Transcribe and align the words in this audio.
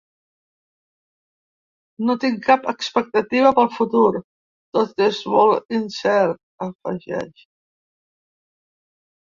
No 2.07 2.15
tinc 2.23 2.39
cap 2.47 2.65
expectativa 2.73 3.51
pel 3.59 3.69
futur; 3.75 4.09
tot 4.79 5.05
és 5.11 5.21
molt 5.35 5.79
incert, 5.81 6.43
afegeix. 6.69 7.47